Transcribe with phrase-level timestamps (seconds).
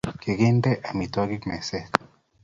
[0.21, 1.89] Kikintene amitwogik meset.